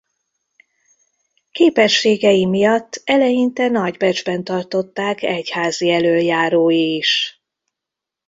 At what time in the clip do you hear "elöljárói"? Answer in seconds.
5.91-6.95